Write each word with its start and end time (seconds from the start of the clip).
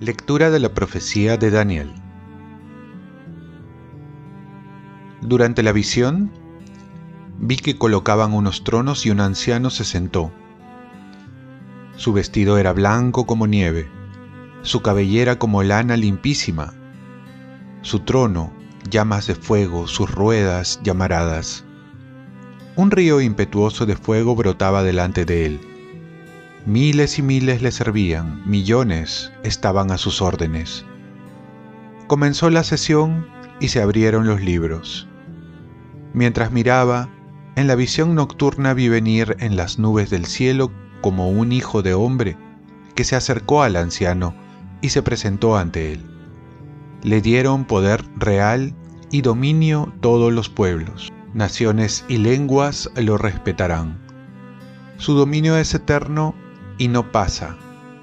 Lectura 0.00 0.50
de 0.50 0.58
la 0.58 0.74
profecía 0.74 1.38
de 1.38 1.50
Daniel. 1.50 1.94
Durante 5.22 5.62
la 5.62 5.72
visión, 5.72 6.30
vi 7.38 7.56
que 7.56 7.78
colocaban 7.78 8.34
unos 8.34 8.64
tronos 8.64 9.06
y 9.06 9.10
un 9.10 9.20
anciano 9.20 9.70
se 9.70 9.84
sentó. 9.84 10.30
Su 11.96 12.12
vestido 12.12 12.58
era 12.58 12.74
blanco 12.74 13.24
como 13.24 13.46
nieve, 13.46 13.88
su 14.60 14.82
cabellera 14.82 15.38
como 15.38 15.62
lana 15.62 15.96
limpísima, 15.96 16.74
su 17.80 18.00
trono 18.00 18.52
llamas 18.88 19.26
de 19.26 19.34
fuego, 19.34 19.86
sus 19.86 20.10
ruedas 20.10 20.80
llamaradas. 20.82 21.64
Un 22.76 22.90
río 22.90 23.20
impetuoso 23.20 23.86
de 23.86 23.96
fuego 23.96 24.34
brotaba 24.34 24.82
delante 24.82 25.24
de 25.24 25.46
él 25.46 25.60
Miles 26.66 27.18
y 27.18 27.22
miles 27.22 27.60
le 27.60 27.70
servían, 27.70 28.42
millones 28.46 29.30
estaban 29.42 29.90
a 29.90 29.98
sus 29.98 30.22
órdenes. 30.22 30.86
Comenzó 32.06 32.48
la 32.48 32.64
sesión 32.64 33.26
y 33.60 33.68
se 33.68 33.82
abrieron 33.82 34.26
los 34.26 34.40
libros. 34.40 35.06
Mientras 36.14 36.52
miraba, 36.52 37.10
en 37.54 37.66
la 37.66 37.74
visión 37.74 38.14
nocturna 38.14 38.72
vi 38.72 38.88
venir 38.88 39.36
en 39.40 39.56
las 39.56 39.78
nubes 39.78 40.08
del 40.08 40.24
cielo 40.24 40.72
como 41.02 41.28
un 41.28 41.52
hijo 41.52 41.82
de 41.82 41.92
hombre 41.92 42.38
que 42.94 43.04
se 43.04 43.14
acercó 43.14 43.62
al 43.62 43.76
anciano 43.76 44.34
y 44.80 44.88
se 44.88 45.02
presentó 45.02 45.58
ante 45.58 45.92
él. 45.92 46.13
Le 47.04 47.20
dieron 47.20 47.66
poder 47.66 48.02
real 48.16 48.74
y 49.10 49.20
dominio 49.20 49.92
todos 50.00 50.32
los 50.32 50.48
pueblos, 50.48 51.12
naciones 51.34 52.04
y 52.08 52.16
lenguas 52.16 52.90
lo 52.96 53.18
respetarán. 53.18 54.00
Su 54.96 55.14
dominio 55.14 55.56
es 55.56 55.74
eterno 55.74 56.34
y 56.78 56.88
no 56.88 57.12
pasa, 57.12 57.56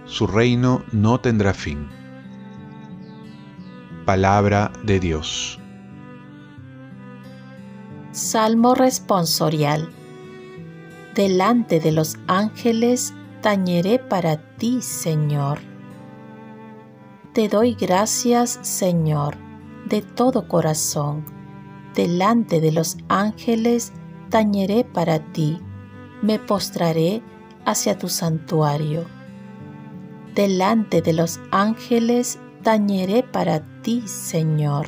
su 0.06 0.28
reino 0.28 0.84
no 0.92 1.20
tendrá 1.20 1.54
fin. 1.54 1.90
Palabra 4.06 4.72
de 4.84 5.00
Dios. 5.00 5.60
Salmo 8.12 8.76
responsorial. 8.76 9.90
Delante 11.16 11.80
de 11.80 11.92
los 11.92 12.18
ángeles 12.28 13.14
tañeré 13.42 14.00
para 14.00 14.38
ti, 14.58 14.82
Señor. 14.82 15.71
Te 17.34 17.48
doy 17.48 17.76
gracias, 17.76 18.60
Señor, 18.62 19.38
de 19.86 20.02
todo 20.02 20.50
corazón. 20.50 21.24
Delante 21.96 22.60
de 22.60 22.74
los 22.74 22.98
ángeles 23.08 23.94
tañeré 24.30 24.84
para 24.84 25.20
ti. 25.32 25.58
Me 26.22 26.40
postraré 26.40 27.22
hacia 27.66 27.98
tu 27.98 28.10
santuario. 28.10 29.06
Delante 30.36 31.02
de 31.02 31.14
los 31.14 31.40
ángeles 31.52 32.38
tañeré 32.64 33.24
para 33.24 33.62
ti, 33.82 34.04
Señor. 34.08 34.88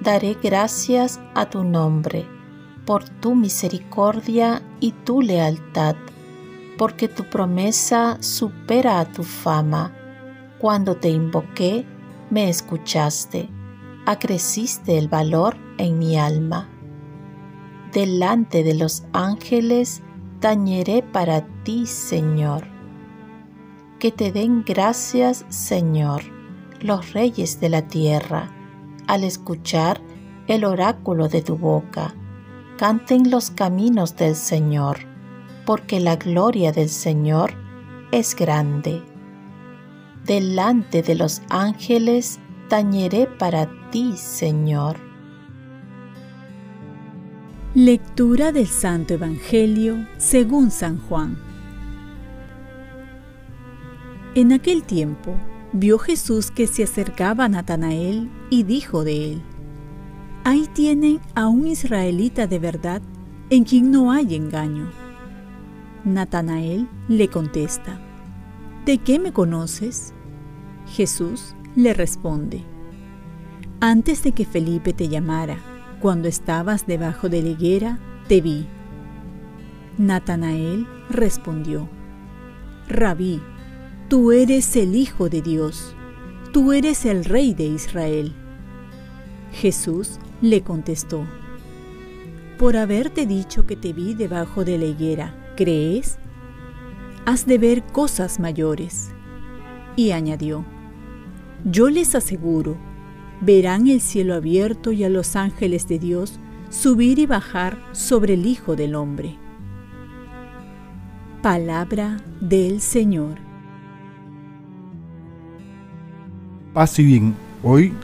Daré 0.00 0.36
gracias 0.42 1.20
a 1.36 1.48
tu 1.48 1.62
nombre 1.62 2.26
por 2.84 3.08
tu 3.08 3.36
misericordia 3.36 4.62
y 4.80 4.90
tu 4.90 5.22
lealtad, 5.22 5.94
porque 6.76 7.06
tu 7.06 7.22
promesa 7.30 8.18
supera 8.20 8.98
a 8.98 9.04
tu 9.04 9.22
fama. 9.22 9.92
Cuando 10.64 10.96
te 10.96 11.10
invoqué, 11.10 11.84
me 12.30 12.48
escuchaste, 12.48 13.50
acreciste 14.06 14.96
el 14.96 15.08
valor 15.08 15.58
en 15.76 15.98
mi 15.98 16.16
alma. 16.16 16.70
Delante 17.92 18.62
de 18.62 18.72
los 18.72 19.04
ángeles 19.12 20.02
tañeré 20.40 21.02
para 21.02 21.46
ti, 21.64 21.84
Señor. 21.84 22.62
Que 23.98 24.10
te 24.10 24.32
den 24.32 24.64
gracias, 24.64 25.44
Señor, 25.50 26.22
los 26.80 27.12
reyes 27.12 27.60
de 27.60 27.68
la 27.68 27.86
tierra, 27.86 28.50
al 29.06 29.24
escuchar 29.24 30.00
el 30.46 30.64
oráculo 30.64 31.28
de 31.28 31.42
tu 31.42 31.58
boca. 31.58 32.14
Canten 32.78 33.30
los 33.30 33.50
caminos 33.50 34.16
del 34.16 34.34
Señor, 34.34 35.00
porque 35.66 36.00
la 36.00 36.16
gloria 36.16 36.72
del 36.72 36.88
Señor 36.88 37.52
es 38.12 38.34
grande. 38.34 39.02
Delante 40.26 41.02
de 41.02 41.16
los 41.16 41.42
ángeles 41.50 42.38
tañeré 42.70 43.26
para 43.26 43.68
ti, 43.90 44.14
Señor. 44.16 44.96
Lectura 47.74 48.50
del 48.50 48.66
Santo 48.66 49.14
Evangelio 49.14 50.06
según 50.16 50.70
San 50.70 50.98
Juan. 50.98 51.36
En 54.34 54.54
aquel 54.54 54.84
tiempo 54.84 55.36
vio 55.74 55.98
Jesús 55.98 56.50
que 56.50 56.68
se 56.68 56.84
acercaba 56.84 57.44
a 57.44 57.48
Natanael 57.50 58.30
y 58.48 58.62
dijo 58.62 59.04
de 59.04 59.32
él, 59.32 59.42
Ahí 60.44 60.70
tienen 60.72 61.20
a 61.34 61.48
un 61.48 61.66
israelita 61.66 62.46
de 62.46 62.58
verdad 62.58 63.02
en 63.50 63.64
quien 63.64 63.90
no 63.90 64.10
hay 64.10 64.36
engaño. 64.36 64.90
Natanael 66.04 66.88
le 67.08 67.28
contesta, 67.28 68.00
¿De 68.84 68.98
qué 68.98 69.18
me 69.18 69.32
conoces? 69.32 70.12
Jesús 70.88 71.54
le 71.74 71.94
responde, 71.94 72.62
Antes 73.80 74.22
de 74.22 74.32
que 74.32 74.44
Felipe 74.44 74.92
te 74.92 75.08
llamara, 75.08 75.56
cuando 76.00 76.28
estabas 76.28 76.86
debajo 76.86 77.30
de 77.30 77.42
la 77.42 77.48
higuera, 77.48 77.98
te 78.28 78.42
vi. 78.42 78.66
Natanael 79.96 80.86
respondió, 81.08 81.88
Rabí, 82.86 83.40
tú 84.10 84.32
eres 84.32 84.76
el 84.76 84.94
Hijo 84.96 85.30
de 85.30 85.40
Dios, 85.40 85.96
tú 86.52 86.74
eres 86.74 87.06
el 87.06 87.24
Rey 87.24 87.54
de 87.54 87.64
Israel. 87.64 88.34
Jesús 89.52 90.18
le 90.42 90.60
contestó, 90.60 91.24
Por 92.58 92.76
haberte 92.76 93.24
dicho 93.24 93.66
que 93.66 93.76
te 93.76 93.94
vi 93.94 94.12
debajo 94.12 94.62
de 94.62 94.76
la 94.76 94.84
higuera, 94.84 95.54
¿crees? 95.56 96.18
Has 97.26 97.46
de 97.46 97.56
ver 97.56 97.82
cosas 97.84 98.38
mayores. 98.38 99.10
Y 99.96 100.10
añadió, 100.10 100.66
Yo 101.64 101.88
les 101.88 102.14
aseguro, 102.14 102.76
verán 103.40 103.86
el 103.86 104.02
cielo 104.02 104.34
abierto 104.34 104.92
y 104.92 105.04
a 105.04 105.08
los 105.08 105.34
ángeles 105.34 105.88
de 105.88 105.98
Dios 105.98 106.38
subir 106.68 107.18
y 107.18 107.24
bajar 107.24 107.78
sobre 107.92 108.34
el 108.34 108.44
Hijo 108.44 108.76
del 108.76 108.94
Hombre. 108.94 109.38
Palabra 111.40 112.18
del 112.42 112.82
Señor. 112.82 113.38
Paz 116.74 116.98
y 116.98 117.04
bien, 117.04 117.34
hoy 117.62 117.94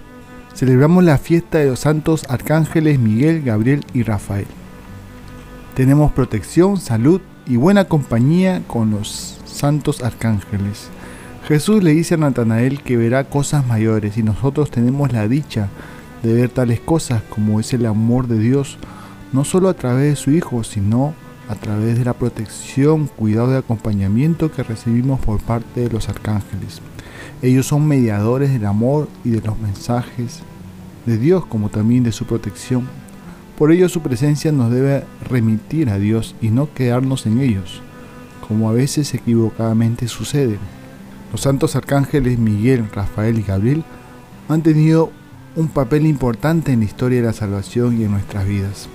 celebramos 0.55 1.05
la 1.05 1.19
fiesta 1.19 1.59
de 1.59 1.67
los 1.67 1.81
santos 1.81 2.25
arcángeles 2.31 2.99
Miguel, 2.99 3.43
Gabriel 3.43 3.85
y 3.93 4.03
Rafael. 4.03 4.47
Tenemos 5.75 6.13
protección, 6.13 6.79
salud 6.79 7.21
y 7.51 7.57
buena 7.57 7.87
compañía 7.87 8.63
con 8.69 8.93
los 8.93 9.37
santos 9.45 10.05
arcángeles. 10.05 10.89
Jesús 11.49 11.83
le 11.83 11.91
dice 11.91 12.15
a 12.15 12.19
Natanael 12.19 12.81
que 12.81 12.97
verá 12.97 13.25
cosas 13.25 13.67
mayores 13.67 14.17
y 14.17 14.23
nosotros 14.23 14.71
tenemos 14.71 15.13
la 15.13 15.27
dicha 15.27 15.69
de 16.23 16.33
ver 16.33 16.51
tales 16.51 16.79
cosas 16.79 17.25
como 17.29 17.59
es 17.59 17.73
el 17.73 17.87
amor 17.87 18.29
de 18.29 18.39
Dios, 18.39 18.79
no 19.33 19.43
solo 19.43 19.69
a 19.69 19.75
través 19.75 20.11
de 20.11 20.17
su 20.17 20.31
Hijo, 20.31 20.63
sino 20.63 21.13
a 21.49 21.57
través 21.57 21.99
de 21.99 22.05
la 22.05 22.13
protección, 22.13 23.09
cuidado 23.09 23.53
y 23.53 23.57
acompañamiento 23.57 24.53
que 24.53 24.63
recibimos 24.63 25.19
por 25.19 25.41
parte 25.41 25.81
de 25.81 25.91
los 25.91 26.09
arcángeles. 26.09 26.81
Ellos 27.43 27.67
son 27.67 27.89
mediadores 27.89 28.53
del 28.53 28.65
amor 28.65 29.09
y 29.25 29.31
de 29.31 29.41
los 29.41 29.59
mensajes 29.59 30.43
de 31.05 31.19
Dios 31.19 31.47
como 31.47 31.69
también 31.69 32.05
de 32.05 32.13
su 32.13 32.27
protección. 32.27 32.87
Por 33.61 33.73
ello 33.73 33.91
su 33.91 34.01
presencia 34.01 34.53
nos 34.53 34.71
debe 34.71 35.05
remitir 35.29 35.91
a 35.91 35.99
Dios 35.99 36.35
y 36.41 36.49
no 36.49 36.73
quedarnos 36.73 37.27
en 37.27 37.41
ellos, 37.41 37.83
como 38.49 38.71
a 38.71 38.73
veces 38.73 39.13
equivocadamente 39.13 40.09
sucede. 40.09 40.57
Los 41.31 41.43
santos 41.43 41.77
arcángeles 41.77 42.39
Miguel, 42.39 42.89
Rafael 42.91 43.39
y 43.39 43.43
Gabriel 43.43 43.85
han 44.49 44.63
tenido 44.63 45.13
un 45.57 45.69
papel 45.69 46.07
importante 46.07 46.73
en 46.73 46.79
la 46.79 46.87
historia 46.87 47.21
de 47.21 47.27
la 47.27 47.35
salvación 47.35 48.01
y 48.01 48.05
en 48.05 48.13
nuestras 48.13 48.49
vidas. 48.49 48.89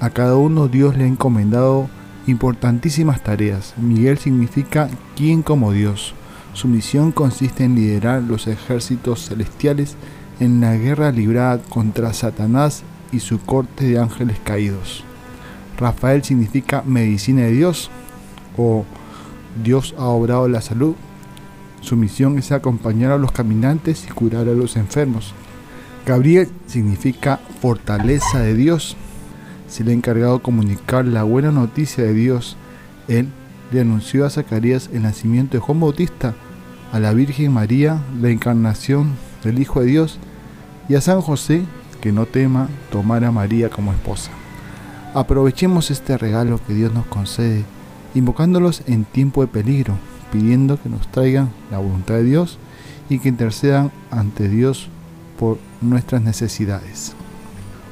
A 0.00 0.10
cada 0.10 0.34
uno 0.34 0.66
Dios 0.66 0.96
le 0.96 1.04
ha 1.04 1.06
encomendado 1.06 1.88
importantísimas 2.26 3.22
tareas. 3.22 3.74
Miguel 3.76 4.18
significa 4.18 4.90
quien 5.14 5.44
como 5.44 5.70
Dios. 5.70 6.14
Su 6.52 6.66
misión 6.66 7.12
consiste 7.12 7.62
en 7.62 7.76
liderar 7.76 8.24
los 8.24 8.48
ejércitos 8.48 9.28
celestiales 9.28 9.94
en 10.40 10.60
la 10.60 10.74
guerra 10.74 11.12
librada 11.12 11.58
contra 11.62 12.12
Satanás 12.12 12.82
y 13.12 13.20
su 13.20 13.40
corte 13.40 13.86
de 13.86 13.98
ángeles 13.98 14.38
caídos. 14.42 15.04
Rafael 15.78 16.22
significa 16.22 16.82
medicina 16.86 17.42
de 17.42 17.52
Dios 17.52 17.90
o 18.56 18.84
Dios 19.62 19.94
ha 19.98 20.04
obrado 20.04 20.48
la 20.48 20.60
salud 20.60 20.94
su 21.80 21.96
misión 21.96 22.38
es 22.38 22.52
acompañar 22.52 23.10
a 23.10 23.18
los 23.18 23.32
caminantes 23.32 24.04
y 24.06 24.12
curar 24.12 24.48
a 24.48 24.52
los 24.52 24.76
enfermos. 24.76 25.32
Gabriel 26.06 26.48
significa 26.66 27.40
fortaleza 27.60 28.40
de 28.40 28.54
Dios. 28.54 28.96
Se 29.68 29.82
le 29.82 29.92
ha 29.92 29.94
encargado 29.94 30.42
comunicar 30.42 31.04
la 31.06 31.22
buena 31.22 31.50
noticia 31.50 32.04
de 32.04 32.12
Dios. 32.12 32.56
Él 33.08 33.28
le 33.72 33.80
anunció 33.80 34.26
a 34.26 34.30
Zacarías 34.30 34.90
el 34.92 35.02
nacimiento 35.02 35.56
de 35.56 35.60
Juan 35.60 35.80
Bautista, 35.80 36.34
a 36.92 37.00
la 37.00 37.14
Virgen 37.14 37.52
María 37.52 38.00
la 38.20 38.28
encarnación 38.28 39.14
del 39.42 39.58
Hijo 39.58 39.80
de 39.80 39.86
Dios 39.86 40.18
y 40.88 40.96
a 40.96 41.00
San 41.00 41.20
José 41.20 41.62
que 42.00 42.12
no 42.12 42.26
tema 42.26 42.68
tomar 42.90 43.24
a 43.24 43.30
María 43.30 43.68
como 43.70 43.92
esposa. 43.92 44.30
Aprovechemos 45.14 45.90
este 45.90 46.16
regalo 46.16 46.60
que 46.66 46.74
Dios 46.74 46.92
nos 46.92 47.06
concede, 47.06 47.64
invocándolos 48.14 48.82
en 48.86 49.04
tiempo 49.04 49.42
de 49.42 49.48
peligro, 49.48 49.94
pidiendo 50.32 50.80
que 50.80 50.88
nos 50.88 51.06
traigan 51.08 51.50
la 51.70 51.78
voluntad 51.78 52.14
de 52.14 52.24
Dios 52.24 52.58
y 53.08 53.18
que 53.18 53.28
intercedan 53.28 53.90
ante 54.10 54.48
Dios 54.48 54.88
por 55.38 55.58
nuestras 55.80 56.22
necesidades. 56.22 57.14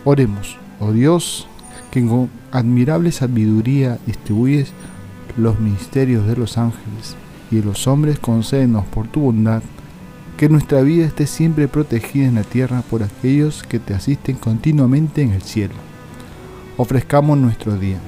Oremos, 0.04 0.56
oh 0.80 0.92
Dios, 0.92 1.48
que 1.90 2.06
con 2.06 2.30
admirable 2.52 3.10
sabiduría 3.12 3.98
distribuyes 4.06 4.72
los 5.36 5.58
ministerios 5.58 6.26
de 6.26 6.36
los 6.36 6.58
ángeles 6.58 7.16
y 7.50 7.56
de 7.56 7.64
los 7.64 7.86
hombres, 7.86 8.18
concédenos 8.18 8.84
por 8.86 9.08
tu 9.08 9.20
bondad 9.20 9.62
que 10.38 10.48
nuestra 10.48 10.82
vida 10.82 11.04
esté 11.04 11.26
siempre 11.26 11.66
protegida 11.66 12.26
en 12.26 12.36
la 12.36 12.44
tierra 12.44 12.82
por 12.88 13.02
aquellos 13.02 13.64
que 13.64 13.80
te 13.80 13.92
asisten 13.92 14.36
continuamente 14.36 15.20
en 15.20 15.32
el 15.32 15.42
cielo. 15.42 15.74
Ofrezcamos 16.76 17.36
nuestro 17.36 17.76
día. 17.76 17.98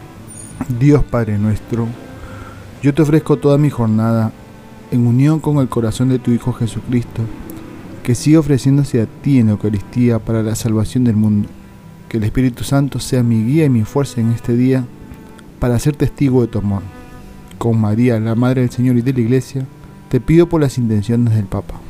Dios 0.79 1.03
Padre 1.03 1.39
nuestro, 1.39 1.89
yo 2.85 2.95
te 2.95 3.03
ofrezco 3.03 3.37
toda 3.37 3.59
mi 3.59 3.69
jornada 3.69 4.31
en 4.93 5.09
unión 5.09 5.41
con 5.41 5.57
el 5.57 5.69
corazón 5.69 6.09
de 6.09 6.21
tu 6.21 6.31
Hijo 6.31 6.53
Jesucristo, 6.53 7.23
que 8.05 8.15
sigue 8.15 8.39
ofreciéndose 8.39 9.03
a 9.03 9.07
ti 9.07 9.41
en 9.41 9.47
la 9.47 9.53
Eucaristía 9.53 10.21
para 10.21 10.45
la 10.45 10.55
salvación 10.55 11.03
del 11.03 11.17
mundo. 11.17 11.49
Que 12.09 12.19
el 12.19 12.23
Espíritu 12.23 12.63
Santo 12.63 13.01
sea 13.01 13.25
mi 13.25 13.43
guía 13.43 13.65
y 13.65 13.71
mi 13.71 13.83
fuerza 13.83 14.21
en 14.21 14.31
este 14.31 14.57
día 14.57 14.85
para 15.59 15.81
ser 15.81 15.97
testigo 15.97 16.43
de 16.43 16.47
tu 16.47 16.61
amor. 16.61 16.83
Con 17.59 17.81
María, 17.81 18.21
la 18.21 18.37
Madre 18.37 18.61
del 18.61 18.71
Señor 18.71 18.99
y 18.99 19.03
de 19.03 19.15
la 19.15 19.21
Iglesia, 19.21 19.67
te 20.09 20.21
pido 20.21 20.49
por 20.49 20.61
las 20.61 20.79
intenciones 20.79 21.35
del 21.35 21.47
Papa. 21.47 21.90